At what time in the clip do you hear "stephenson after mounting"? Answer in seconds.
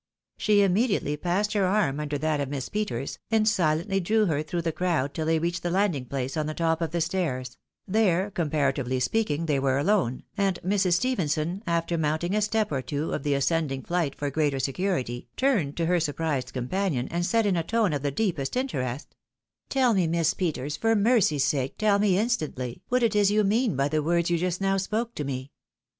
10.93-12.33